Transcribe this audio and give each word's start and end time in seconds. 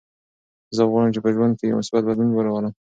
زه 0.75 0.81
غواړم 0.89 1.09
چې 1.15 1.19
په 1.25 1.29
ژوند 1.35 1.53
کې 1.57 1.65
یو 1.69 1.79
مثبت 1.81 2.03
بدلون 2.05 2.39
راولم. 2.45 2.73